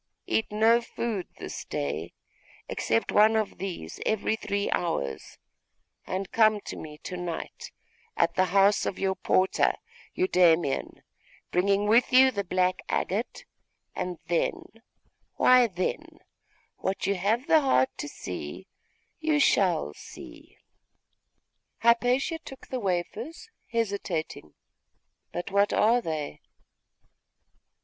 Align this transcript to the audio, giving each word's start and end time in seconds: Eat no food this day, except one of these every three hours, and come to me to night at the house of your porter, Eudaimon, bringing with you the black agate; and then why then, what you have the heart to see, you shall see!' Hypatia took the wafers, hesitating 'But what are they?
Eat 0.25 0.51
no 0.51 0.81
food 0.81 1.27
this 1.37 1.63
day, 1.63 2.11
except 2.67 3.11
one 3.11 3.35
of 3.35 3.59
these 3.59 3.99
every 4.03 4.35
three 4.35 4.67
hours, 4.71 5.37
and 6.07 6.31
come 6.31 6.59
to 6.61 6.75
me 6.75 6.97
to 7.03 7.15
night 7.15 7.71
at 8.17 8.33
the 8.33 8.45
house 8.45 8.87
of 8.87 8.97
your 8.97 9.13
porter, 9.13 9.73
Eudaimon, 10.15 11.03
bringing 11.51 11.85
with 11.85 12.11
you 12.11 12.31
the 12.31 12.43
black 12.43 12.81
agate; 12.89 13.45
and 13.95 14.17
then 14.25 14.63
why 15.35 15.67
then, 15.67 16.17
what 16.77 17.05
you 17.05 17.13
have 17.13 17.45
the 17.45 17.61
heart 17.61 17.95
to 17.97 18.07
see, 18.07 18.65
you 19.19 19.39
shall 19.39 19.93
see!' 19.93 20.57
Hypatia 21.81 22.39
took 22.39 22.69
the 22.69 22.79
wafers, 22.79 23.51
hesitating 23.71 24.55
'But 25.31 25.51
what 25.51 25.71
are 25.71 26.01
they? 26.01 26.41